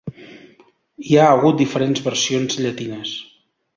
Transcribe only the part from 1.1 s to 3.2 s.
ha hagut diferents versions llatines.